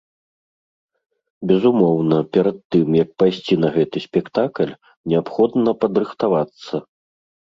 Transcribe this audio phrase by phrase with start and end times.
[1.51, 4.71] Безумоўна, перад тым, як пайсці на гэты спектакль,
[5.13, 6.75] неабходна падрыхтавацца.